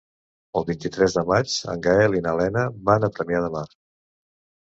El 0.59 0.63
vint-i-tres 0.69 1.17
de 1.17 1.23
maig 1.31 1.57
en 1.73 1.83
Gaël 1.87 2.17
i 2.19 2.23
na 2.27 2.33
Lena 2.39 2.63
van 2.89 3.05
a 3.05 3.11
Premià 3.19 3.43
de 3.47 3.51
Mar. 3.59 3.65